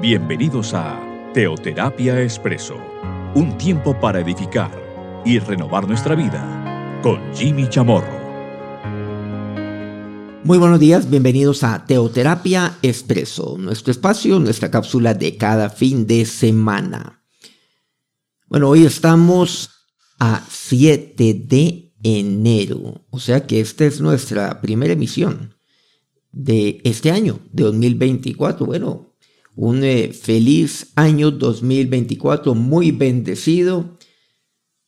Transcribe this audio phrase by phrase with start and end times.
[0.00, 0.98] Bienvenidos a
[1.34, 2.78] Teoterapia Expreso,
[3.34, 4.70] un tiempo para edificar
[5.26, 8.18] y renovar nuestra vida con Jimmy Chamorro.
[10.42, 16.24] Muy buenos días, bienvenidos a Teoterapia Expreso, nuestro espacio, nuestra cápsula de cada fin de
[16.24, 17.22] semana.
[18.46, 19.68] Bueno, hoy estamos
[20.18, 25.56] a 7 de enero, o sea que esta es nuestra primera emisión
[26.32, 28.64] de este año, de 2024.
[28.64, 29.09] Bueno,
[29.54, 33.98] un eh, feliz año 2024, muy bendecido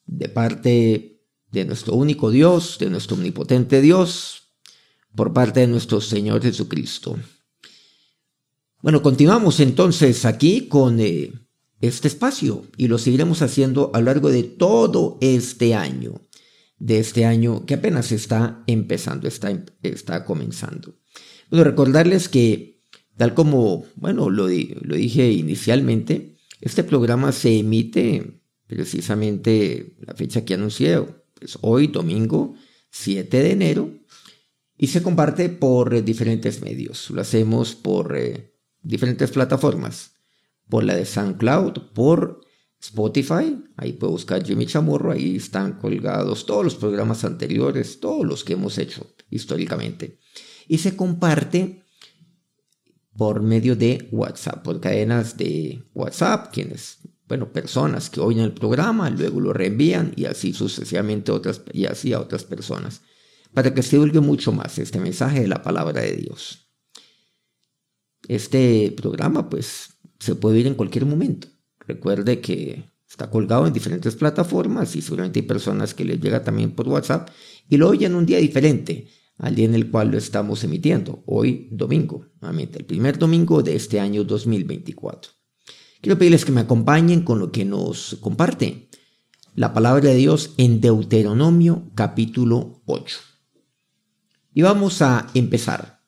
[0.07, 4.55] de parte de nuestro único Dios, de nuestro omnipotente Dios,
[5.15, 7.19] por parte de nuestro Señor Jesucristo.
[8.81, 11.33] Bueno, continuamos entonces aquí con eh,
[11.81, 16.21] este espacio y lo seguiremos haciendo a lo largo de todo este año,
[16.79, 20.97] de este año que apenas está empezando, está, está comenzando.
[21.51, 22.72] Bueno, recordarles que,
[23.23, 30.55] tal como, bueno, lo, lo dije inicialmente, este programa se emite precisamente la fecha que
[30.55, 31.01] anuncié,
[31.39, 32.57] pues hoy, domingo
[32.91, 33.91] 7 de enero,
[34.77, 37.11] y se comparte por diferentes medios.
[37.11, 40.15] Lo hacemos por eh, diferentes plataformas,
[40.69, 42.41] por la de SoundCloud, por
[42.81, 48.43] Spotify, ahí puede buscar Jimmy Chamorro, ahí están colgados todos los programas anteriores, todos los
[48.43, 50.19] que hemos hecho históricamente
[50.69, 51.82] y se comparte
[53.17, 59.11] por medio de WhatsApp, por cadenas de WhatsApp, quienes, bueno, personas que oyen el programa,
[59.11, 63.03] luego lo reenvían y así sucesivamente otras, y así a otras personas,
[63.53, 66.71] para que se divulgue mucho más este mensaje de la palabra de Dios.
[68.29, 71.49] Este programa, pues, se puede oír en cualquier momento.
[71.81, 76.71] Recuerde que está colgado en diferentes plataformas y seguramente hay personas que les llega también
[76.71, 77.29] por WhatsApp
[77.69, 81.69] y lo oyen un día diferente al día en el cual lo estamos emitiendo, hoy
[81.71, 85.33] domingo, nuevamente, el primer domingo de este año 2024.
[86.01, 88.89] Quiero pedirles que me acompañen con lo que nos comparte
[89.55, 93.19] la palabra de Dios en Deuteronomio capítulo 8.
[94.55, 96.03] Y vamos a empezar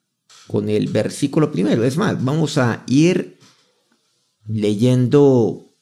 [0.46, 1.84] con el versículo primero.
[1.84, 3.38] Es más, vamos a ir
[4.46, 5.74] leyendo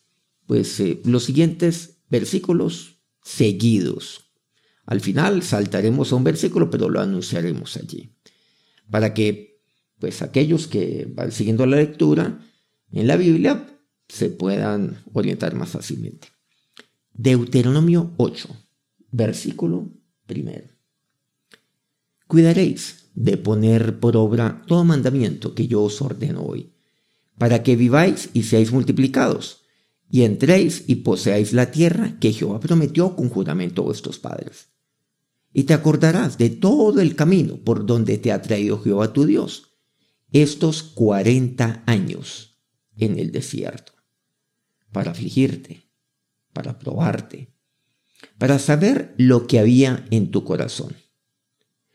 [0.46, 4.31] pues eh, los siguientes versículos seguidos
[4.86, 8.14] al final saltaremos a un versículo, pero lo anunciaremos allí.
[8.90, 9.60] Para que,
[9.98, 12.40] pues, aquellos que van siguiendo la lectura
[12.90, 13.66] en la Biblia
[14.08, 16.28] se puedan orientar más fácilmente.
[17.14, 18.48] Deuteronomio 8,
[19.10, 19.90] versículo
[20.26, 20.68] primero.
[22.26, 26.72] Cuidaréis de poner por obra todo mandamiento que yo os ordeno hoy,
[27.38, 29.61] para que viváis y seáis multiplicados,
[30.12, 34.68] y entréis y poseáis la tierra que Jehová prometió con juramento a vuestros padres
[35.54, 39.78] y te acordarás de todo el camino por donde te ha traído Jehová tu Dios
[40.30, 42.62] estos cuarenta años
[42.96, 43.92] en el desierto,
[44.92, 45.90] para afligirte,
[46.52, 47.54] para probarte,
[48.36, 50.94] para saber lo que había en tu corazón,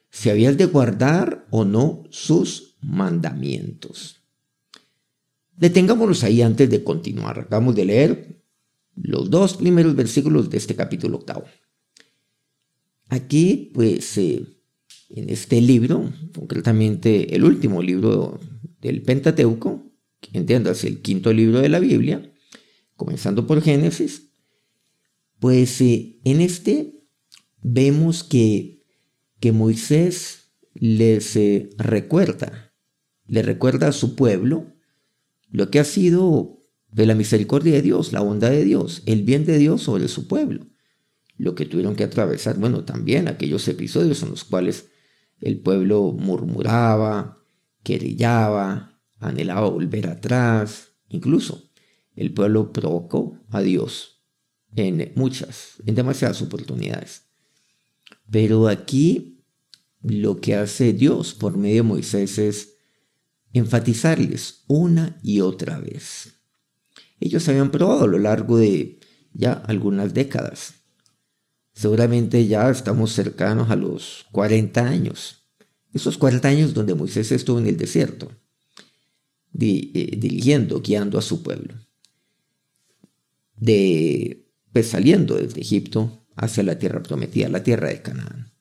[0.10, 4.17] si habías de guardar o no sus mandamientos.
[5.58, 7.40] Detengámonos ahí antes de continuar.
[7.40, 8.44] Acabamos de leer
[8.96, 11.46] los dos primeros versículos de este capítulo octavo.
[13.10, 14.46] Aquí, pues, eh,
[15.10, 18.40] en este libro, concretamente el último libro
[18.82, 19.88] del Pentateuco,
[20.34, 22.32] entiendas, el quinto libro de la Biblia,
[22.96, 24.30] comenzando por Génesis,
[25.40, 27.04] pues eh, en este
[27.62, 28.84] vemos que,
[29.40, 32.74] que Moisés les eh, recuerda,
[33.26, 34.77] le recuerda a su pueblo
[35.50, 39.46] lo que ha sido de la misericordia de Dios, la bondad de Dios, el bien
[39.46, 40.68] de Dios sobre su pueblo
[41.38, 44.90] lo que tuvieron que atravesar, bueno, también aquellos episodios en los cuales
[45.40, 47.44] el pueblo murmuraba,
[47.84, 51.70] querellaba, anhelaba volver atrás, incluso
[52.16, 54.24] el pueblo provocó a Dios
[54.76, 57.26] en muchas, en demasiadas oportunidades.
[58.30, 59.44] Pero aquí
[60.02, 62.77] lo que hace Dios por medio de Moisés es
[63.58, 66.34] enfatizarles una y otra vez.
[67.20, 69.00] Ellos habían probado a lo largo de
[69.34, 70.78] ya algunas décadas
[71.78, 75.44] Seguramente ya estamos cercanos a los 40 años.
[75.94, 78.32] Esos 40 años donde Moisés estuvo en el desierto,
[79.60, 81.76] eh, dirigiendo, guiando a su pueblo.
[83.56, 88.52] De, pues saliendo desde Egipto hacia la tierra prometida, la tierra de Canaán.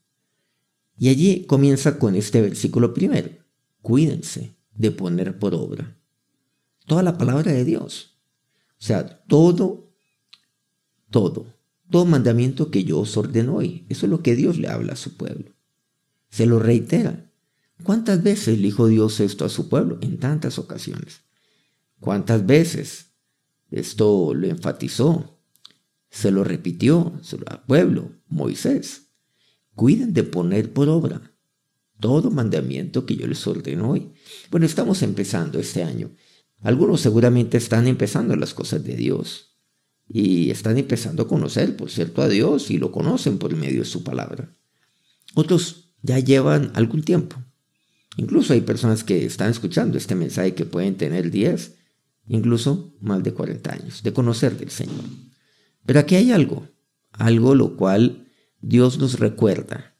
[0.98, 3.30] Y allí comienza con este versículo primero.
[3.80, 5.98] Cuídense de poner por obra
[6.86, 8.18] toda la palabra de Dios.
[8.78, 9.92] O sea, todo,
[11.10, 11.56] todo
[11.90, 13.86] todo mandamiento que yo os ordeno hoy.
[13.88, 15.52] Eso es lo que Dios le habla a su pueblo.
[16.30, 17.30] Se lo reitera.
[17.82, 19.98] ¿Cuántas veces le dijo Dios esto a su pueblo?
[20.00, 21.22] En tantas ocasiones.
[22.00, 23.12] ¿Cuántas veces
[23.70, 25.38] esto lo enfatizó?
[26.10, 29.10] Se lo repitió al pueblo, Moisés.
[29.74, 31.35] Cuiden de poner por obra
[32.00, 34.12] todo mandamiento que yo les ordeno hoy.
[34.50, 36.10] Bueno, estamos empezando este año.
[36.60, 39.56] Algunos seguramente están empezando las cosas de Dios
[40.08, 43.86] y están empezando a conocer, por cierto, a Dios y lo conocen por medio de
[43.86, 44.52] su palabra.
[45.34, 47.36] Otros ya llevan algún tiempo.
[48.16, 51.74] Incluso hay personas que están escuchando este mensaje que pueden tener 10,
[52.28, 55.04] incluso más de 40 años de conocer del Señor.
[55.84, 56.66] Pero aquí hay algo,
[57.12, 58.26] algo lo cual
[58.60, 59.95] Dios nos recuerda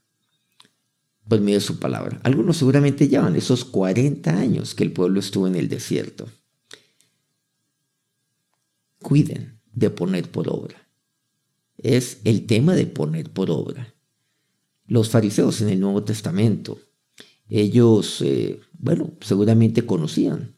[1.28, 2.20] por medio de su palabra.
[2.22, 6.28] Algunos seguramente llevan esos 40 años que el pueblo estuvo en el desierto.
[9.00, 10.88] Cuiden de poner por obra.
[11.78, 13.94] Es el tema de poner por obra.
[14.86, 16.78] Los fariseos en el Nuevo Testamento,
[17.48, 20.56] ellos, eh, bueno, seguramente conocían,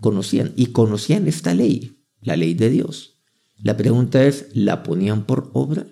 [0.00, 3.20] conocían y conocían esta ley, la ley de Dios.
[3.58, 5.86] La pregunta es, ¿la ponían por obra?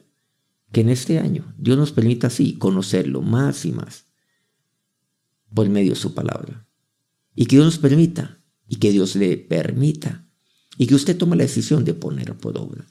[0.73, 4.07] Que en este año Dios nos permita así conocerlo más y más
[5.55, 6.69] por medio de su palabra.
[7.35, 10.29] Y que Dios nos permita, y que Dios le permita,
[10.77, 12.87] y que usted tome la decisión de poner por obra.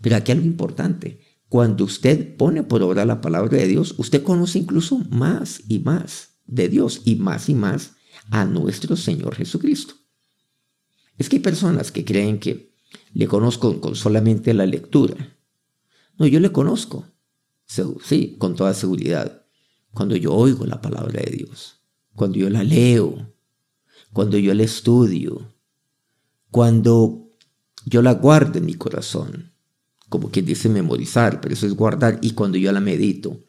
[0.00, 4.58] Pero aquí algo importante, cuando usted pone por obra la palabra de Dios, usted conoce
[4.58, 7.92] incluso más y más de Dios y más y más
[8.30, 9.94] a nuestro Señor Jesucristo.
[11.16, 12.74] Es que hay personas que creen que
[13.12, 15.36] le conozco con solamente la lectura.
[16.18, 17.06] No, yo le conozco,
[17.66, 19.46] sí, con toda seguridad,
[19.92, 21.77] cuando yo oigo la palabra de Dios
[22.18, 23.32] cuando yo la leo,
[24.12, 25.54] cuando yo la estudio,
[26.50, 27.30] cuando
[27.86, 29.52] yo la guardo en mi corazón,
[30.08, 33.40] como quien dice memorizar, pero eso es guardar, y cuando yo la medito,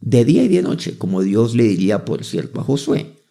[0.00, 3.22] de día y de noche, como Dios le diría, por cierto, a Josué,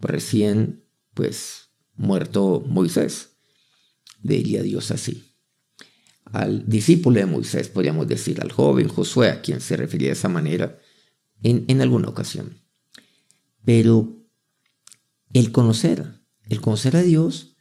[0.00, 3.30] recién, pues, muerto Moisés,
[4.22, 5.24] le diría Dios así.
[6.24, 10.28] Al discípulo de Moisés, podríamos decir, al joven Josué, a quien se refería de esa
[10.28, 10.78] manera
[11.42, 12.65] en, en alguna ocasión.
[13.66, 14.24] Pero
[15.32, 17.56] el conocer, el conocer a Dios,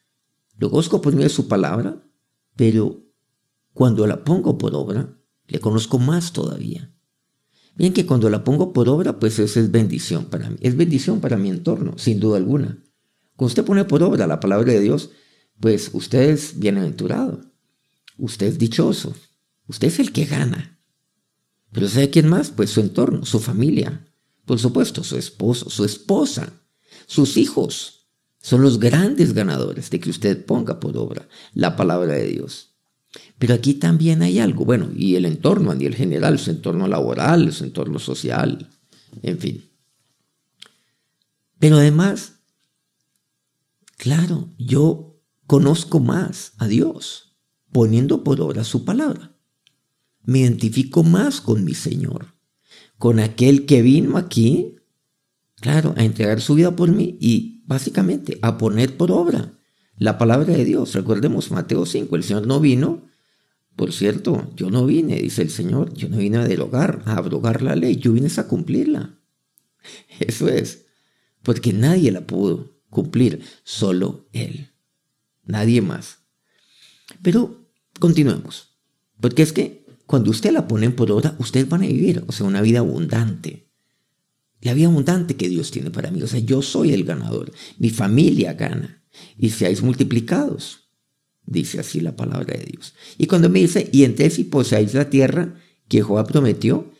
[0.55, 2.07] lo conozco por medio de su palabra,
[2.55, 3.03] pero
[3.73, 5.17] cuando la pongo por obra,
[5.47, 6.93] le conozco más todavía.
[7.75, 10.57] Bien que cuando la pongo por obra, pues eso es bendición para mí.
[10.61, 12.83] Es bendición para mi entorno, sin duda alguna.
[13.35, 15.09] Cuando usted pone por obra la palabra de Dios,
[15.59, 17.41] pues usted es bienaventurado.
[18.17, 19.15] Usted es dichoso.
[19.65, 20.79] Usted es el que gana.
[21.71, 22.51] Pero ¿sabe quién más?
[22.51, 24.04] Pues su entorno, su familia,
[24.45, 26.53] por supuesto, su esposo, su esposa,
[27.07, 28.07] sus hijos
[28.39, 32.75] son los grandes ganadores de que usted ponga por obra la palabra de Dios.
[33.39, 37.51] Pero aquí también hay algo, bueno, y el entorno a nivel general, su entorno laboral,
[37.53, 38.69] su entorno social,
[39.23, 39.71] en fin.
[41.57, 42.33] Pero además,
[43.97, 47.37] claro, yo conozco más a Dios
[47.71, 49.35] poniendo por obra su palabra.
[50.21, 52.34] Me identifico más con mi Señor
[52.97, 54.75] con aquel que vino aquí,
[55.61, 59.53] claro, a entregar su vida por mí y básicamente a poner por obra
[59.97, 60.93] la palabra de Dios.
[60.93, 63.03] Recordemos Mateo 5, el Señor no vino,
[63.75, 67.61] por cierto, yo no vine, dice el Señor, yo no vine a derogar, a abrogar
[67.61, 69.19] la ley, yo vine a cumplirla.
[70.19, 70.85] Eso es,
[71.43, 74.71] porque nadie la pudo cumplir, solo Él,
[75.43, 76.19] nadie más.
[77.21, 78.77] Pero continuemos,
[79.19, 82.45] porque es que cuando usted la pone por obra, ustedes van a vivir, o sea,
[82.45, 83.71] una vida abundante.
[84.61, 86.21] La vida abundante que Dios tiene para mí.
[86.21, 87.51] O sea, yo soy el ganador.
[87.77, 89.03] Mi familia gana.
[89.37, 90.89] Y seáis multiplicados.
[91.45, 92.95] Dice así la palabra de Dios.
[93.17, 95.55] Y cuando me dice, y entonces y poseáis la tierra
[95.87, 96.91] que Jehová prometió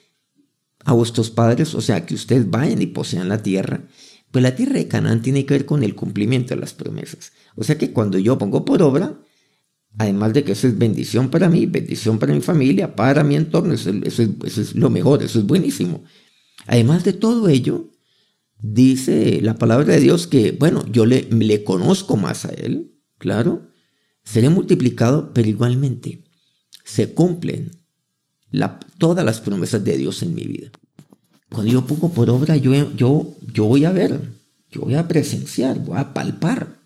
[0.84, 3.88] a vuestros padres, o sea, que ustedes vayan y posean la tierra,
[4.30, 7.32] pues la tierra de Canaán tiene que ver con el cumplimiento de las promesas.
[7.56, 9.20] O sea que cuando yo pongo por obra,
[9.98, 13.74] Además de que eso es bendición para mí, bendición para mi familia, para mi entorno,
[13.74, 16.04] eso, es, lo mejor, eso es buenísimo.
[16.68, 17.92] Además de todo ello,
[18.60, 23.70] dice la palabra de Dios que, bueno, yo le, le conozco más a Él, claro,
[24.24, 26.24] seré multiplicado, pero igualmente
[26.84, 27.72] se cumplen
[28.98, 30.72] todas las promesas de Dios en mi vida.
[31.50, 34.20] Cuando yo pongo por obra, yo, yo, yo voy a ver,
[34.72, 36.85] yo voy a presenciar, voy a palpar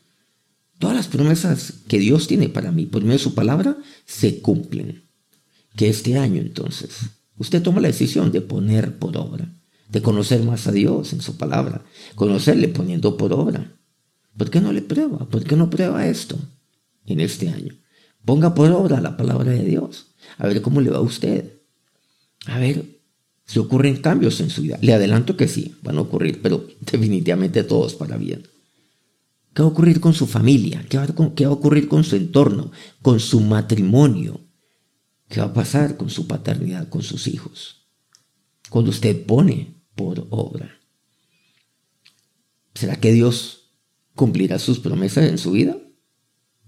[0.79, 5.03] Todas las promesas que Dios tiene para mí por medio de su palabra se cumplen.
[5.75, 6.91] Que este año entonces
[7.37, 9.53] usted toma la decisión de poner por obra,
[9.89, 11.83] de conocer más a Dios en su palabra,
[12.15, 13.77] conocerle poniendo por obra.
[14.37, 15.29] ¿Por qué no le prueba?
[15.29, 16.37] ¿Por qué no prueba esto
[17.05, 17.75] en este año?
[18.23, 20.15] Ponga por obra la palabra de Dios.
[20.37, 21.59] A ver cómo le va a usted.
[22.45, 22.85] A ver
[23.45, 24.77] si ocurren cambios en su vida.
[24.81, 28.43] Le adelanto que sí, van a ocurrir, pero definitivamente todos para bien.
[29.53, 30.85] ¿Qué va a ocurrir con su familia?
[30.87, 32.71] ¿Qué va, a ocurrir con su entorno?
[33.01, 34.41] ¿Con su matrimonio?
[35.27, 37.87] ¿Qué va a pasar con su paternidad, con sus hijos?
[38.69, 40.79] Cuando usted pone por obra.
[42.73, 43.71] ¿Será que Dios
[44.15, 45.77] cumplirá sus promesas en su vida?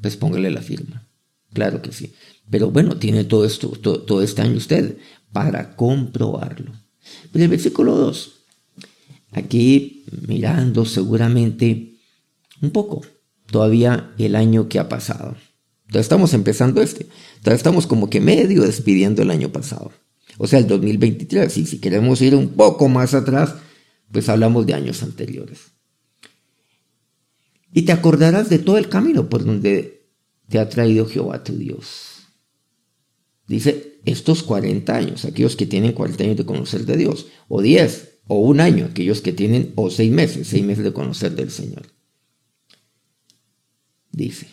[0.02, 1.08] Pues póngale la firma.
[1.54, 2.14] Claro que sí.
[2.50, 4.98] Pero bueno, tiene todo esto, todo, este año usted
[5.32, 6.74] para comprobarlo.
[7.32, 8.32] Pero el versículo 2,
[9.32, 11.91] aquí mirando seguramente
[12.62, 13.02] un poco
[13.52, 15.36] todavía el año que ha pasado.
[15.88, 17.08] Todavía estamos empezando este.
[17.40, 19.92] Todavía estamos como que medio despidiendo el año pasado.
[20.38, 21.58] O sea, el 2023.
[21.58, 23.56] Y si queremos ir un poco más atrás,
[24.12, 25.72] pues hablamos de años anteriores.
[27.74, 30.08] Y te acordarás de todo el camino por donde
[30.50, 32.28] te ha traído Jehová tu Dios.
[33.48, 38.20] Dice, estos 40 años, aquellos que tienen 40 años de conocer de Dios, o 10,
[38.28, 41.84] o un año, aquellos que tienen, o 6 meses, 6 meses de conocer del Señor.
[44.12, 44.48] Dice,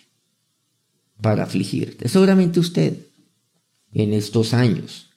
[1.21, 2.09] para afligirte.
[2.09, 2.97] Seguramente usted,
[3.93, 5.11] en estos años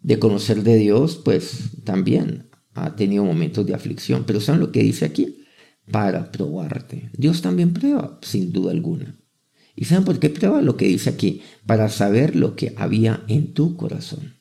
[0.00, 4.24] de conocer de Dios, pues también ha tenido momentos de aflicción.
[4.26, 5.44] Pero ¿saben lo que dice aquí?
[5.90, 7.10] Para probarte.
[7.16, 9.18] Dios también prueba, sin duda alguna.
[9.74, 11.42] ¿Y saben por qué prueba lo que dice aquí?
[11.66, 14.34] Para saber lo que había en tu corazón.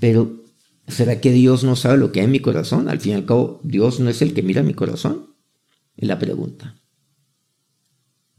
[0.00, 0.44] Pero,
[0.86, 2.88] ¿será que Dios no sabe lo que hay en mi corazón?
[2.88, 5.34] Al fin y al cabo, Dios no es el que mira mi corazón.
[5.96, 6.80] Es la pregunta.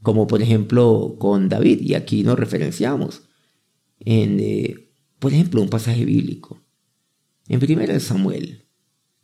[0.02, 3.22] Como por ejemplo con David, y aquí nos referenciamos
[4.00, 6.62] en, eh, por ejemplo, un pasaje bíblico.
[7.48, 8.64] En 1 Samuel,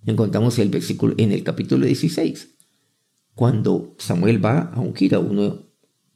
[0.04, 2.56] encontramos el versículo en el capítulo 16,
[3.34, 5.66] cuando Samuel va a ungir a uno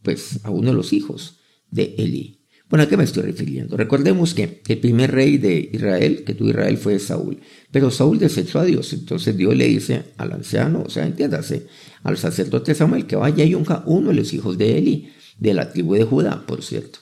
[0.02, 1.38] pues a uno de los hijos
[1.70, 2.39] de Eli.
[2.70, 3.76] Bueno, ¿a qué me estoy refiriendo?
[3.76, 7.40] Recordemos que el primer rey de Israel, que tuvo Israel, fue Saúl.
[7.72, 8.92] Pero Saúl desechó a Dios.
[8.92, 11.66] Entonces Dios le dice al anciano, o sea, entiéndase,
[12.04, 15.72] al sacerdote Samuel, que vaya y unja uno de los hijos de Eli, de la
[15.72, 17.00] tribu de Judá, por cierto.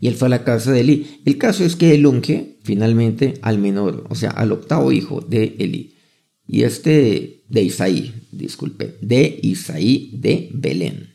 [0.00, 1.20] Y él fue a la casa de Eli.
[1.26, 5.54] El caso es que él unge finalmente al menor, o sea, al octavo hijo de
[5.58, 5.98] Eli.
[6.46, 11.12] Y este de Isaí, disculpe, de Isaí de Belén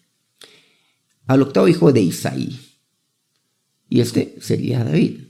[1.28, 2.58] al octavo hijo de Isaí.
[3.90, 5.22] Y este sería David.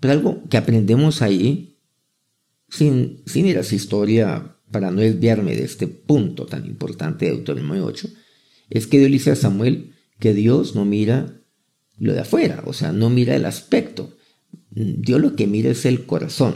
[0.00, 1.78] Pero algo que aprendemos ahí,
[2.68, 7.32] sin, sin ir a esa historia para no desviarme de este punto tan importante de
[7.32, 8.08] Deuteronomio 8,
[8.70, 11.40] es que Dios dice a Samuel que Dios no mira
[11.98, 14.16] lo de afuera, o sea, no mira el aspecto.
[14.70, 16.54] Dios lo que mira es el corazón.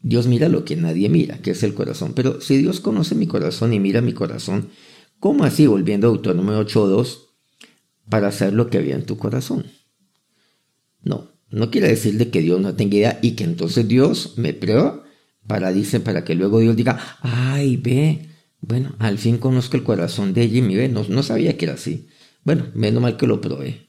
[0.00, 2.12] Dios mira lo que nadie mira, que es el corazón.
[2.14, 4.68] Pero si Dios conoce mi corazón y mira mi corazón,
[5.22, 7.28] ¿Cómo así, volviendo a Autónomo 8.2,
[8.12, 9.64] para hacer lo que había en tu corazón?
[11.02, 14.52] No, no quiere decir de que Dios no tenga idea y que entonces Dios me
[14.52, 15.02] prueba
[15.46, 18.28] para, dice, para que luego Dios diga, ay, ve,
[18.60, 22.08] bueno, al fin conozco el corazón de Jimmy, ve, no, no sabía que era así.
[22.44, 23.88] Bueno, menos mal que lo probé.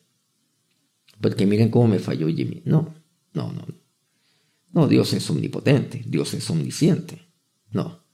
[1.20, 2.62] Porque miren cómo me falló Jimmy.
[2.64, 2.96] No,
[3.34, 3.66] no, no.
[4.72, 7.28] No, Dios es omnipotente, Dios es omnisciente.
[7.72, 8.06] No.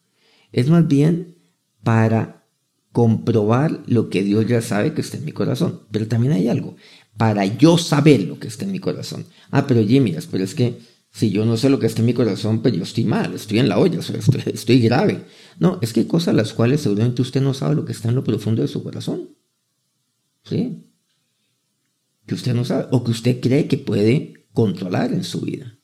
[0.52, 1.38] Es más bien
[1.84, 2.39] para
[2.92, 5.82] comprobar lo que Dios ya sabe que está en mi corazón.
[5.92, 6.76] Pero también hay algo,
[7.18, 9.26] para yo saber lo que está en mi corazón.
[9.52, 10.80] Ah, pero Jimmy, pero es que
[11.12, 13.60] si yo no sé lo que está en mi corazón, pues yo estoy mal, estoy
[13.60, 15.26] en la olla, estoy, estoy grave.
[15.60, 18.16] No, es que hay cosas las cuales seguramente usted no sabe lo que está en
[18.16, 19.36] lo profundo de su corazón.
[20.44, 20.86] ¿Sí?
[22.26, 25.78] Que usted no sabe, o que usted cree que puede controlar en su vida.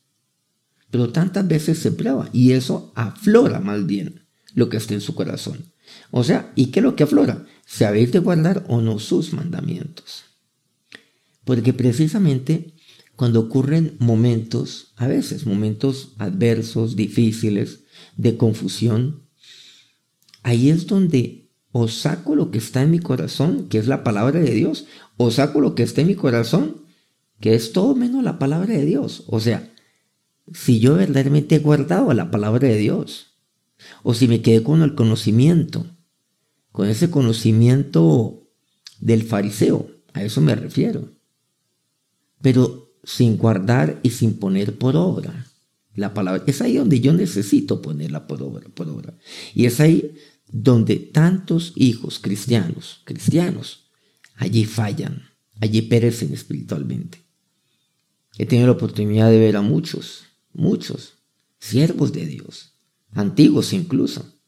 [0.90, 5.14] Pero tantas veces se prueba y eso aflora más bien lo que está en su
[5.14, 5.72] corazón.
[6.10, 7.46] O sea, ¿y qué es lo que aflora?
[7.66, 10.24] Saber de guardar o no sus mandamientos.
[11.44, 12.74] Porque precisamente
[13.16, 17.84] cuando ocurren momentos, a veces momentos adversos, difíciles,
[18.16, 19.22] de confusión,
[20.42, 24.40] ahí es donde o saco lo que está en mi corazón, que es la palabra
[24.40, 26.86] de Dios, o saco lo que está en mi corazón,
[27.40, 29.24] que es todo menos la palabra de Dios.
[29.26, 29.72] O sea,
[30.52, 33.35] si yo verdaderamente he guardado la palabra de Dios,
[34.02, 35.86] o si me quedé con el conocimiento,
[36.72, 38.48] con ese conocimiento
[39.00, 41.10] del fariseo, a eso me refiero.
[42.40, 45.46] Pero sin guardar y sin poner por obra
[45.94, 46.42] la palabra.
[46.46, 49.16] Es ahí donde yo necesito ponerla por obra, por obra.
[49.54, 50.14] Y es ahí
[50.48, 53.90] donde tantos hijos cristianos, cristianos,
[54.34, 55.22] allí fallan,
[55.60, 57.22] allí perecen espiritualmente.
[58.38, 61.14] He tenido la oportunidad de ver a muchos, muchos
[61.58, 62.75] siervos de Dios,
[63.16, 64.40] antiguos incluso,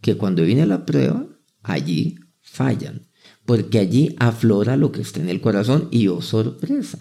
[0.00, 1.26] que cuando viene la prueba,
[1.62, 3.06] allí fallan,
[3.46, 6.98] porque allí aflora lo que está en el corazón y oh sorpresa,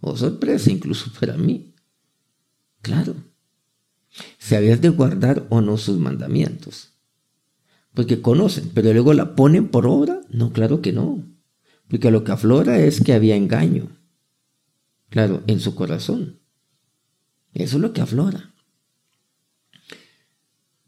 [0.00, 1.74] oh sorpresa incluso para mí.
[2.82, 3.14] Claro,
[4.38, 6.90] si habías de guardar o no sus mandamientos.
[7.94, 10.20] Porque conocen, pero luego la ponen por obra.
[10.28, 11.24] No, claro que no.
[11.88, 13.88] Porque lo que aflora es que había engaño.
[15.10, 16.40] Claro, en su corazón.
[17.52, 18.53] Eso es lo que aflora.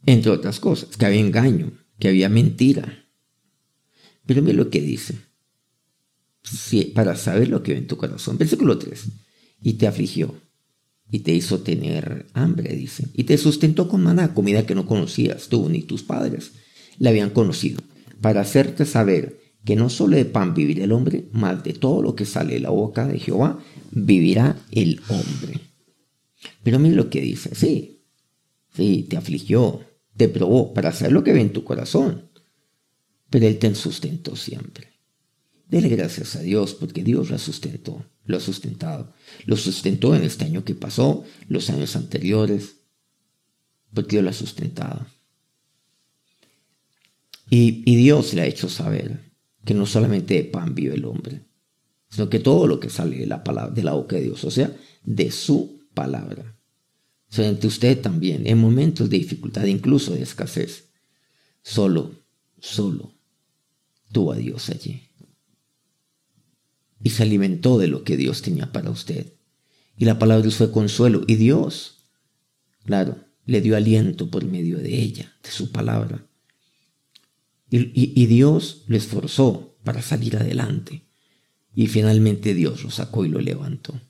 [0.07, 3.05] Entre otras cosas, que había engaño, que había mentira.
[4.25, 5.17] Pero mira lo que dice.
[6.95, 8.39] para saber lo que ve en tu corazón.
[8.39, 9.05] Versículo 3.
[9.63, 10.35] Y te afligió
[11.11, 15.49] y te hizo tener hambre, dice, y te sustentó con maná, comida que no conocías
[15.49, 16.53] tú ni tus padres
[16.99, 17.81] la habían conocido,
[18.21, 22.15] para hacerte saber que no solo de pan vivirá el hombre, más de todo lo
[22.15, 23.59] que sale de la boca de Jehová
[23.91, 25.61] vivirá el hombre.
[26.63, 28.03] Pero mira lo que dice, sí,
[28.75, 29.81] sí, te afligió,
[30.17, 32.31] te probó para hacer lo que ve en tu corazón,
[33.31, 34.93] pero Él te sustentó siempre.
[35.69, 39.13] Dele gracias a Dios porque Dios la sustentó lo ha sustentado.
[39.47, 42.77] Lo sustentó en este año que pasó, los años anteriores,
[43.95, 45.07] porque Dios lo ha sustentado.
[47.49, 49.21] Y, Dios le ha hecho saber
[49.65, 51.47] que no solamente de pan vive el hombre,
[52.09, 54.51] sino que todo lo que sale de la, palabra, de la boca de Dios, o
[54.51, 56.56] sea, de su palabra.
[57.37, 60.91] Entre usted también, en momentos de dificultad, incluso de escasez,
[61.63, 62.23] solo,
[62.61, 63.13] solo
[64.13, 65.07] tuvo a Dios allí
[67.03, 69.35] y se alimentó de lo que Dios tenía para usted.
[69.97, 71.23] Y la palabra de Dios fue consuelo.
[71.27, 72.09] Y Dios,
[72.85, 76.27] claro, le dio aliento por medio de ella, de su palabra.
[77.71, 81.05] Y, Dios lo esforzó para salir adelante.
[81.75, 84.01] Y finalmente Dios lo sacó y lo levantó.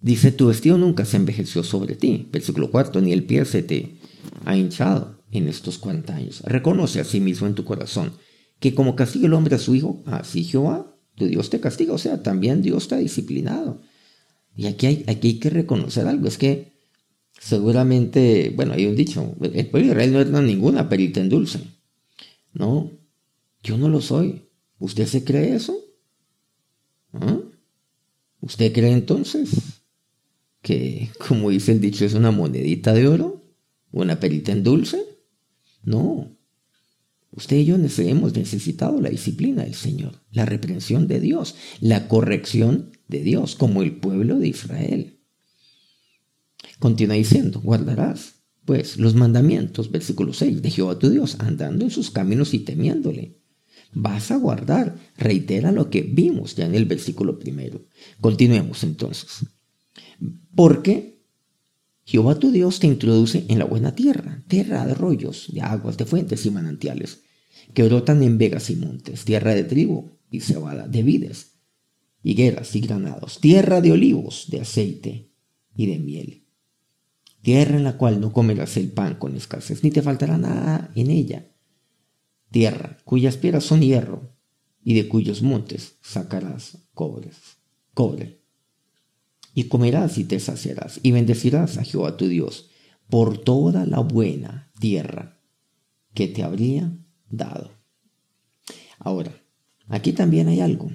[0.00, 2.28] Dice, tu vestido nunca se envejeció sobre ti.
[2.32, 3.96] Versículo cuarto, ni el pie se te
[4.44, 6.42] ha hinchado en estos 40 años.
[6.44, 8.12] Reconoce a sí mismo en tu corazón
[8.58, 10.90] que como castiga el hombre a su hijo, así Jehová
[11.28, 13.80] Dios te castiga, o sea, también Dios te ha disciplinado.
[14.56, 16.72] Y aquí hay, aquí hay que reconocer algo, es que
[17.38, 21.60] seguramente, bueno, hay un dicho, el pueblo de Israel no era ninguna perita en dulce.
[22.52, 22.90] No,
[23.62, 24.48] yo no lo soy.
[24.78, 25.76] ¿Usted se cree eso?
[27.12, 27.38] ¿Ah?
[28.40, 29.79] ¿Usted cree entonces
[30.62, 33.44] que, como dice el dicho, es una monedita de oro?
[33.92, 35.02] ¿Una perita en dulce?
[35.82, 36.40] No,
[37.32, 42.90] Usted y yo hemos necesitado la disciplina del Señor, la reprensión de Dios, la corrección
[43.06, 45.20] de Dios, como el pueblo de Israel.
[46.80, 52.10] Continúa diciendo, guardarás, pues, los mandamientos, versículo 6, de Jehová tu Dios, andando en sus
[52.10, 53.40] caminos y temiéndole.
[53.92, 57.86] Vas a guardar, reitera lo que vimos ya en el versículo primero.
[58.20, 59.46] Continuemos entonces.
[60.60, 61.24] Porque
[62.04, 66.04] Jehová tu Dios te introduce en la buena tierra, tierra de arroyos, de aguas, de
[66.04, 67.22] fuentes y manantiales,
[67.72, 71.52] que brotan en vegas y montes, tierra de trigo y cebada, de vides,
[72.22, 75.30] higueras y granados, tierra de olivos, de aceite
[75.74, 76.44] y de miel.
[77.40, 81.08] Tierra en la cual no comerás el pan con escasez, ni te faltará nada en
[81.08, 81.50] ella.
[82.50, 84.36] Tierra cuyas piedras son hierro,
[84.84, 87.38] y de cuyos montes sacarás cobres,
[87.94, 88.39] cobre
[89.54, 92.70] y comerás y te saciarás, y bendecirás a Jehová tu Dios
[93.08, 95.40] por toda la buena tierra
[96.14, 96.96] que te habría
[97.28, 97.72] dado.
[98.98, 99.42] Ahora,
[99.88, 100.90] aquí también hay algo,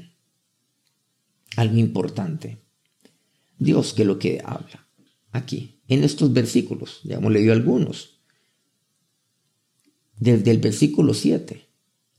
[1.58, 2.64] algo importante.
[3.58, 4.88] Dios que lo que habla
[5.32, 8.22] aquí, en estos versículos, ya hemos leído algunos,
[10.18, 11.68] desde el versículo 7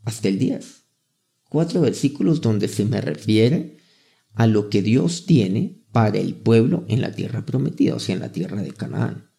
[0.05, 0.85] hasta el 10,
[1.49, 3.79] cuatro versículos donde se me refiere
[4.37, 8.21] a lo que Dios tiene para el pueblo en la tierra prometida, o sea, en
[8.21, 9.31] la tierra de Canaán.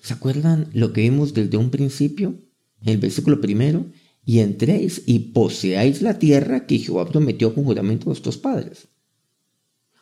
[0.00, 2.38] ¿Se acuerdan lo que vimos desde un principio?
[2.84, 3.86] El versículo primero,
[4.24, 8.88] y entréis y poseáis la tierra que Jehová prometió con juramento a vuestros padres.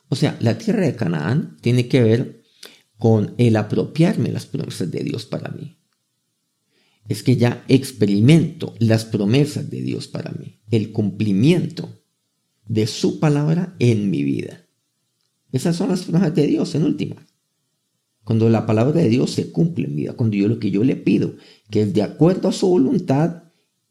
[0.09, 2.42] O sea, la tierra de Canaán tiene que ver
[2.99, 5.79] con el apropiarme las promesas de Dios para mí.
[7.09, 11.99] Es que ya experimento las promesas de Dios para mí, el cumplimiento
[12.70, 14.64] de su palabra en mi vida.
[15.50, 17.26] Esas son las promesas de Dios en última.
[18.22, 20.85] Cuando la palabra de Dios se cumple en mi vida, cuando yo lo que yo
[20.85, 21.35] le pido,
[21.68, 23.42] que es de acuerdo a su voluntad,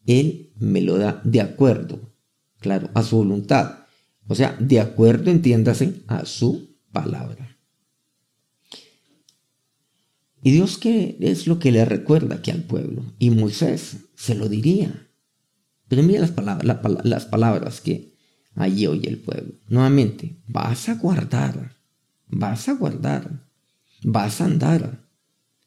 [0.06, 2.14] Él me lo da de acuerdo,
[2.58, 3.80] claro, a su voluntad.
[4.26, 7.58] O sea, de acuerdo, entiéndase, a su palabra.
[10.42, 13.04] ¿Y Dios qué es lo que le recuerda aquí al pueblo?
[13.18, 15.06] Y Moisés se lo diría.
[15.86, 18.10] Pero mira las palabras, las palabras que
[18.54, 19.54] allí oye el pueblo.
[19.68, 21.76] Nuevamente, vas a guardar,
[22.28, 23.46] vas a guardar,
[24.02, 25.06] vas a andar,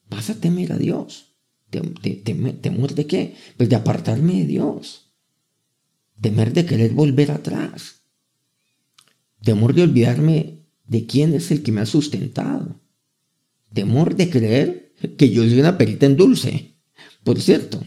[0.09, 1.35] vas a temer a Dios.
[1.69, 3.35] ¿Temor de qué?
[3.57, 5.11] Pues de apartarme de Dios.
[6.21, 8.01] Temer de querer volver atrás.
[9.43, 12.79] Temor de olvidarme de quién es el que me ha sustentado.
[13.73, 16.75] Temor de creer que yo soy una perita en dulce,
[17.23, 17.83] por cierto,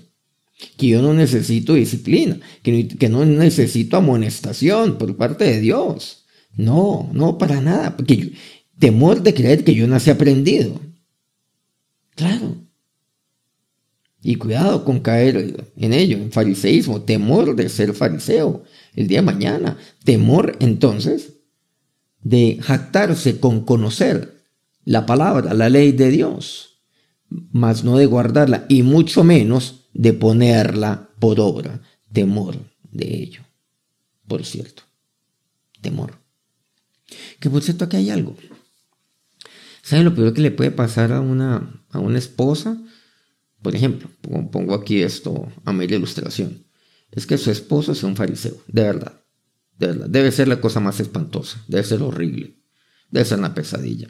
[0.77, 6.25] que yo no necesito disciplina, que no, no necesito amonestación por parte de Dios.
[6.57, 8.33] No, no para nada, porque
[8.79, 10.81] temor de creer que yo nací aprendido.
[12.15, 12.57] Claro.
[14.23, 18.65] Y cuidado con caer en ello, en fariseísmo, temor de ser fariseo
[18.95, 21.35] el día de mañana, temor entonces
[22.23, 24.43] de jactarse con conocer
[24.85, 26.81] la palabra, la ley de Dios,
[27.29, 31.81] mas no de guardarla y mucho menos de ponerla por obra,
[32.13, 33.41] temor de ello.
[34.29, 34.83] Por cierto,
[35.81, 36.19] temor.
[37.41, 38.37] Que por cierto aquí hay algo.
[39.83, 42.77] ¿Saben lo peor que le puede pasar a una, a una esposa?
[43.63, 44.11] Por ejemplo,
[44.51, 46.67] pongo aquí esto a media ilustración.
[47.11, 49.25] Es que su esposo sea un fariseo, de verdad.
[49.79, 50.09] De verdad.
[50.09, 52.61] Debe ser la cosa más espantosa, debe ser horrible,
[53.11, 54.09] debe ser una pesadilla.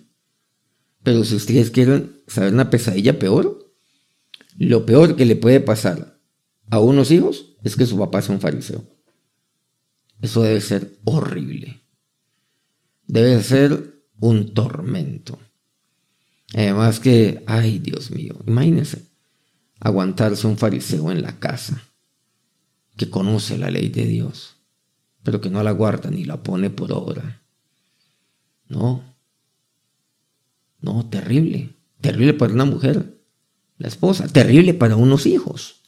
[1.02, 3.65] Pero si ustedes quieren saber una pesadilla peor,
[4.58, 6.18] lo peor que le puede pasar
[6.70, 8.84] a unos hijos es que su papá sea un fariseo.
[10.20, 11.82] Eso debe ser horrible.
[13.06, 15.38] Debe ser un tormento.
[16.54, 19.06] Además que, ay Dios mío, imagínense,
[19.80, 21.82] aguantarse un fariseo en la casa,
[22.96, 24.56] que conoce la ley de Dios,
[25.22, 27.42] pero que no la guarda ni la pone por obra.
[28.68, 29.02] No,
[30.80, 33.15] no, terrible, terrible para una mujer,
[33.78, 35.82] la esposa, terrible para unos hijos,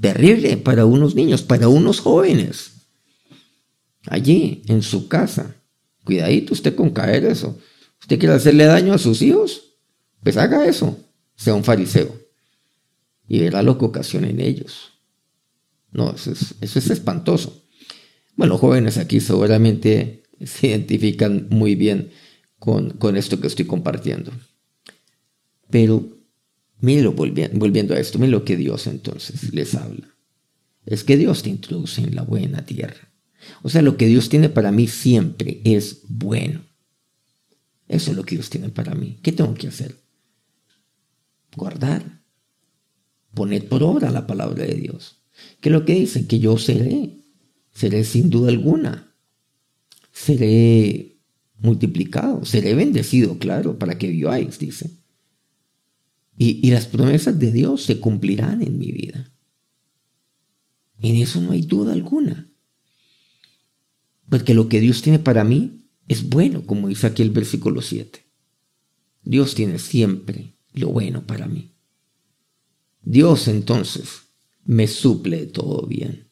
[0.00, 2.72] terrible para unos niños, para unos jóvenes,
[4.06, 5.56] allí, en su casa.
[6.04, 7.58] Cuidadito usted con caer eso.
[8.00, 9.74] ¿Usted quiere hacerle daño a sus hijos?
[10.22, 10.98] Pues haga eso,
[11.36, 12.14] sea un fariseo.
[13.28, 14.92] Y verá lo que ocasiona en ellos.
[15.92, 17.64] No, eso es, espantoso.
[18.36, 22.10] Bueno, jóvenes aquí seguramente se identifican muy bien
[22.58, 24.32] con, con esto que estoy compartiendo.
[25.70, 26.19] Pero
[26.80, 30.14] mírenlo volviendo, volviendo a esto, lo que Dios entonces les habla.
[30.86, 33.12] Es que Dios te introduce en la buena tierra.
[33.62, 36.62] O sea, lo que Dios tiene para mí siempre es bueno.
[37.88, 39.18] Eso es lo que Dios tiene para mí.
[39.22, 39.96] ¿Qué tengo que hacer?
[41.56, 42.22] guardar,
[43.34, 45.22] poner por obra la palabra de Dios.
[45.60, 46.26] ¿Qué es lo que dice?
[46.26, 47.16] Que yo seré,
[47.72, 49.14] seré sin duda alguna,
[50.12, 51.18] seré
[51.58, 54.90] multiplicado, seré bendecido, claro, para que viváis, dice.
[56.42, 59.30] Y, las promesas de Dios se cumplirán en mi vida.
[60.98, 62.50] En eso no hay duda alguna.
[64.26, 68.24] Porque lo que Dios tiene para mí es bueno, como dice aquí el versículo 7.
[69.22, 71.74] Dios tiene siempre lo bueno para mí.
[73.02, 74.22] Dios entonces
[74.64, 76.30] me suple todo bien.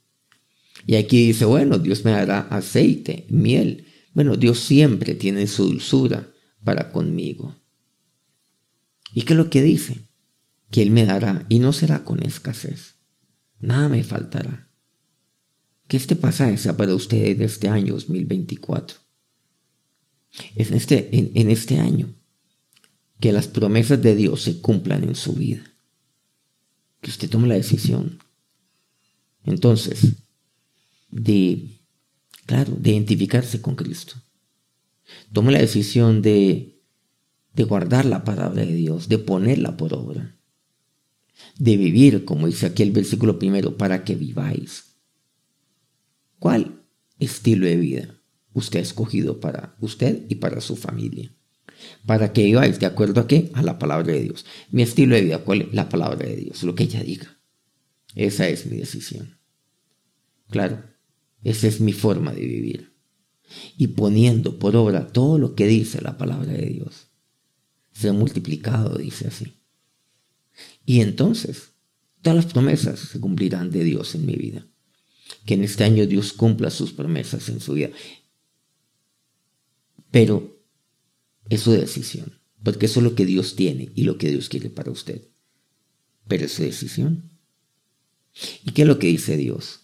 [0.86, 3.84] Y aquí dice, bueno, Dios me dará aceite, miel.
[4.14, 6.32] Bueno, Dios siempre tiene su dulzura
[6.64, 7.54] para conmigo.
[9.12, 10.08] ¿Y qué es lo que dice?
[10.70, 12.96] Que Él me dará y no será con escasez.
[13.60, 14.68] Nada me faltará.
[15.86, 18.98] Que este pasaje sea para ustedes de este año 2024.
[20.56, 22.14] En este, en este año
[23.20, 25.62] que las promesas de Dios se cumplan en su vida.
[27.00, 28.18] Que usted tome la decisión.
[29.44, 30.12] Entonces,
[31.10, 31.80] de,
[32.46, 34.14] claro, de identificarse con Cristo.
[35.32, 36.77] Tome la decisión de,
[37.54, 40.36] de guardar la palabra de Dios, de ponerla por obra.
[41.56, 44.96] De vivir, como dice aquí el versículo primero, para que viváis.
[46.38, 46.84] ¿Cuál
[47.18, 48.14] estilo de vida
[48.52, 51.32] usted ha escogido para usted y para su familia?
[52.06, 53.50] para que viváis de acuerdo a qué?
[53.54, 54.44] A la palabra de Dios.
[54.70, 55.74] Mi estilo de vida, ¿cuál es?
[55.74, 57.38] La palabra de Dios, lo que ella diga.
[58.14, 59.38] Esa es mi decisión.
[60.48, 60.82] Claro,
[61.42, 62.96] esa es mi forma de vivir.
[63.76, 67.07] Y poniendo por obra todo lo que dice la palabra de Dios.
[67.98, 69.54] Se ha multiplicado, dice así.
[70.86, 71.72] Y entonces,
[72.22, 74.68] todas las promesas se cumplirán de Dios en mi vida.
[75.44, 77.90] Que en este año Dios cumpla sus promesas en su vida.
[80.12, 80.62] Pero
[81.48, 84.70] es su decisión, porque eso es lo que Dios tiene y lo que Dios quiere
[84.70, 85.26] para usted.
[86.28, 87.32] Pero es su decisión.
[88.64, 89.80] ¿Y qué es lo que dice Dios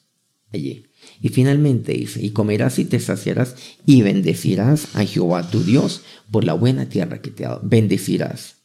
[0.52, 0.86] allí?
[1.20, 6.44] Y finalmente dice, y comerás y te saciarás y bendecirás a Jehová tu Dios por
[6.44, 7.60] la buena tierra que te ha dado.
[7.64, 8.56] Bendecirás.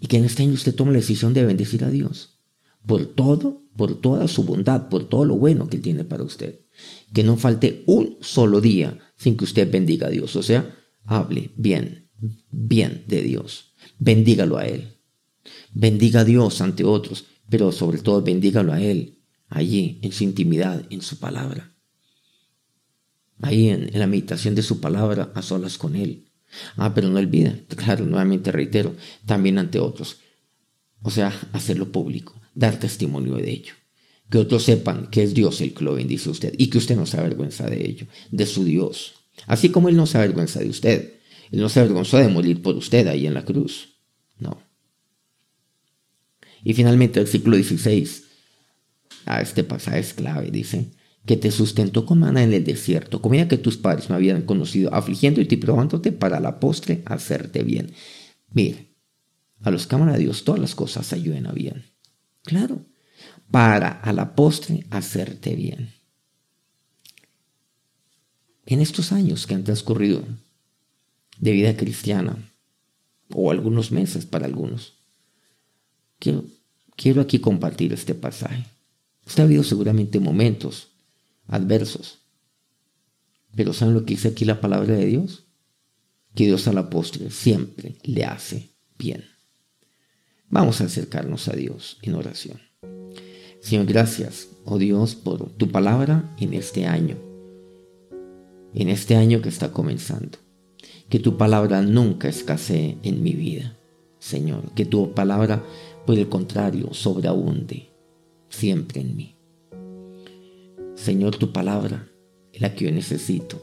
[0.00, 2.40] Y que en este año usted tome la decisión de bendecir a Dios
[2.86, 6.60] por todo, por toda su bondad, por todo lo bueno que Él tiene para usted.
[7.12, 10.34] Que no falte un solo día sin que usted bendiga a Dios.
[10.36, 12.08] O sea, hable bien,
[12.50, 13.74] bien de Dios.
[13.98, 14.96] Bendígalo a Él.
[15.72, 19.21] Bendiga a Dios ante otros, pero sobre todo bendígalo a Él,
[19.52, 21.72] allí, en su intimidad, en su palabra.
[23.40, 26.28] Ahí en, la meditación de su palabra, a solas con Él.
[26.76, 28.94] Ah, pero no olvida, claro, nuevamente reitero,
[29.26, 30.18] también ante otros.
[31.02, 33.74] O sea, hacerlo público, dar testimonio de ello.
[34.30, 36.96] Que otros sepan que es Dios el que lo bendice a usted y que usted
[36.96, 39.14] no se avergüenza de ello, de su Dios.
[39.46, 41.14] Así como Él no se avergüenza de usted.
[41.50, 43.96] Él no se avergonzó de morir por usted ahí en la cruz.
[44.38, 44.62] No.
[46.64, 48.24] Y finalmente ciclo 16.
[49.26, 50.90] Ah, este pasaje es clave, dice
[51.26, 54.92] que te sustentó con mana en el desierto, comida que tus padres no habían conocido,
[54.92, 57.92] afligiendo y probándote para la postre hacerte bien.
[58.50, 58.92] Mire,
[59.60, 61.84] a los cámaras de Dios todas las cosas ayuden a bien.
[62.42, 62.84] Claro,
[63.50, 65.90] para a la postre hacerte bien.
[68.66, 70.24] En estos años que han transcurrido
[71.38, 72.52] de vida cristiana,
[73.34, 74.94] o algunos meses para algunos,
[76.18, 76.44] quiero,
[76.96, 78.66] quiero aquí compartir este pasaje.
[79.26, 80.88] Usted ha habido seguramente momentos
[81.46, 82.18] adversos.
[83.54, 85.44] Pero ¿saben lo que dice aquí la palabra de Dios?
[86.34, 89.24] Que Dios a la postre siempre le hace bien.
[90.48, 92.60] Vamos a acercarnos a Dios en oración.
[93.60, 97.16] Señor, gracias, oh Dios, por tu palabra en este año,
[98.74, 100.38] en este año que está comenzando.
[101.08, 103.76] Que tu palabra nunca escasee en mi vida,
[104.18, 104.72] Señor.
[104.74, 105.62] Que tu palabra,
[106.06, 107.91] por el contrario, sobreabunde
[108.52, 109.36] siempre en mí.
[110.94, 112.08] Señor, tu palabra
[112.52, 113.60] es la que yo necesito.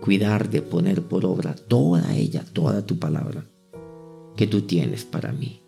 [0.00, 3.44] Cuidar de poner por obra toda ella, toda tu palabra
[4.36, 5.60] que tú tienes para mí.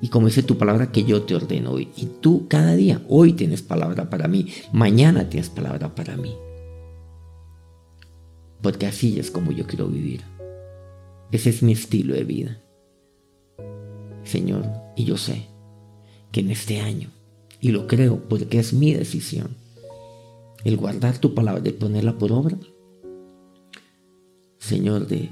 [0.00, 1.88] Y como dice tu palabra que yo te ordeno hoy.
[1.96, 6.34] Y tú cada día, hoy tienes palabra para mí, mañana tienes palabra para mí.
[8.60, 10.22] Porque así es como yo quiero vivir.
[11.30, 12.62] Ese es mi estilo de vida.
[14.24, 14.64] Señor,
[14.96, 15.51] y yo sé
[16.32, 17.10] que en este año
[17.62, 19.56] y lo creo porque es mi decisión.
[20.64, 22.58] El guardar tu palabra, de ponerla por obra.
[24.58, 25.30] Señor, de,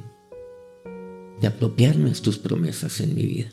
[1.41, 3.53] de tus promesas en mi vida.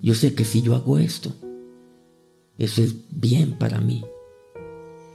[0.00, 1.32] Yo sé que si yo hago esto,
[2.58, 4.04] eso es bien para mí.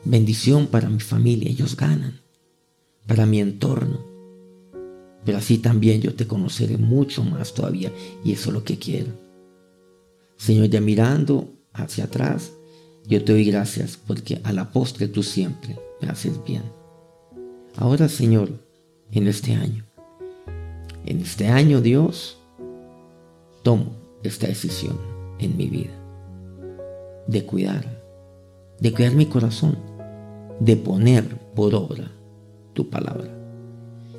[0.03, 2.21] Bendición para mi familia, ellos ganan.
[3.07, 4.05] Para mi entorno.
[5.23, 7.93] Pero así también yo te conoceré mucho más todavía
[8.25, 9.22] y eso es lo que quiero.
[10.43, 12.51] Señor, ya mirando hacia atrás,
[13.07, 16.63] yo te doy gracias porque a la postre tú siempre me haces bien.
[17.77, 18.49] Ahora, Señor,
[19.13, 19.85] en este año,
[21.05, 22.39] en este año, Dios,
[23.63, 24.99] tomo esta decisión
[25.39, 25.93] en mi vida
[27.25, 28.03] de cuidar,
[28.81, 29.77] de cuidar mi corazón,
[30.59, 31.23] de poner
[31.55, 32.11] por obra
[32.73, 33.29] tu palabra.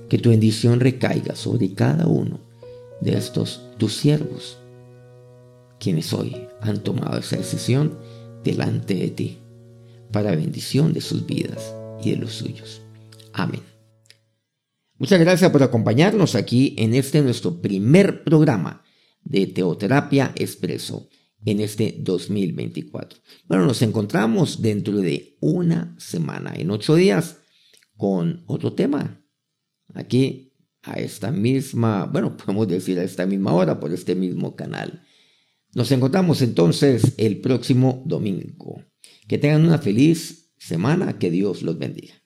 [0.08, 2.38] Que tu bendición recaiga sobre cada uno
[3.02, 4.56] de estos tus siervos
[5.84, 7.98] quienes hoy han tomado esa decisión
[8.42, 9.38] delante de ti,
[10.10, 12.80] para bendición de sus vidas y de los suyos.
[13.34, 13.60] Amén.
[14.96, 18.82] Muchas gracias por acompañarnos aquí en este nuestro primer programa
[19.24, 21.10] de Teoterapia Expreso
[21.44, 23.18] en este 2024.
[23.46, 27.40] Bueno, nos encontramos dentro de una semana, en ocho días,
[27.98, 29.22] con otro tema.
[29.92, 35.03] Aquí, a esta misma, bueno, podemos decir a esta misma hora, por este mismo canal.
[35.74, 38.82] Nos encontramos entonces el próximo domingo.
[39.28, 42.23] Que tengan una feliz semana, que Dios los bendiga.